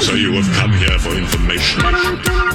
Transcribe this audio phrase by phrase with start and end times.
[0.00, 1.82] So you have come here for information.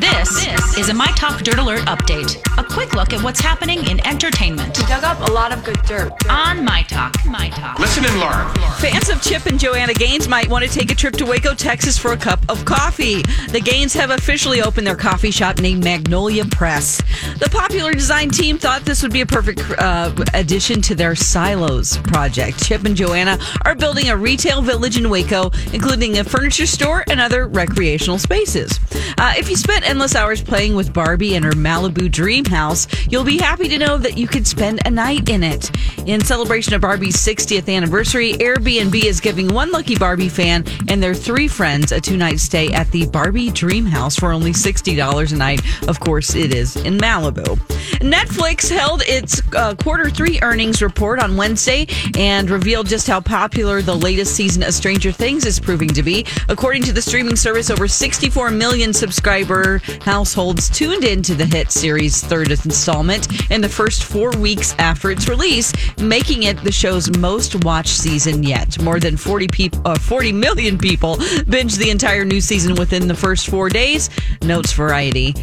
[0.00, 0.46] This,
[0.80, 2.40] is a My Talk Dirt Alert update.
[2.56, 4.78] A quick look at what's happening in entertainment.
[4.78, 6.10] We dug up a lot of good dirt.
[6.30, 7.14] On My Talk.
[7.26, 7.78] My Talk.
[7.78, 8.48] Listen and learn.
[8.78, 11.98] Fans of Chip and Joanna Gaines might want to take a trip to Waco, Texas
[11.98, 13.20] for a cup of coffee.
[13.50, 17.02] The Gaines have officially opened their coffee shop named Magnolia Press.
[17.38, 21.98] The popular design team thought this would be a perfect uh, addition to their Silos
[21.98, 22.64] project.
[22.64, 27.20] Chip and Joanna are building a retail village in Waco, including a furniture store and
[27.20, 28.80] other recreational spaces.
[29.18, 33.24] Uh, if you spent endless hours playing with Barbie and her Malibu dream house, you'll
[33.24, 35.70] be happy to know that you could spend a night in it.
[36.06, 41.14] In celebration of Barbie's 60th anniversary, Airbnb is giving one lucky Barbie fan and their
[41.14, 45.36] three friends a two night stay at the Barbie Dream House for only $60 a
[45.36, 45.88] night.
[45.88, 47.56] Of course, it is in Malibu.
[48.00, 53.82] Netflix held its uh, quarter three earnings report on Wednesday and revealed just how popular
[53.82, 56.26] the latest season of Stranger Things is proving to be.
[56.48, 62.20] According to the streaming service, over 64 million subscriber households tuned into the hit series'
[62.22, 67.64] third installment in the first four weeks after its release, making it the show's most
[67.64, 68.80] watched season yet.
[68.82, 73.14] More than 40 people, uh, 40 million people binged the entire new season within the
[73.14, 74.10] first four days.
[74.42, 75.34] Notes Variety.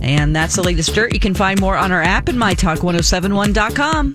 [0.00, 1.12] And that's the latest dirt.
[1.14, 4.14] You can find more on our app and mytalk1071.com.